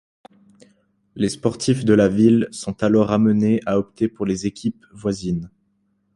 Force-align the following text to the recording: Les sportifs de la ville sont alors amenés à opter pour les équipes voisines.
Les 1.13 1.29
sportifs 1.29 1.85
de 1.85 1.93
la 1.93 2.07
ville 2.07 2.47
sont 2.51 2.81
alors 2.81 3.11
amenés 3.11 3.61
à 3.67 3.77
opter 3.77 4.07
pour 4.07 4.25
les 4.25 4.47
équipes 4.47 4.83
voisines. 4.91 5.51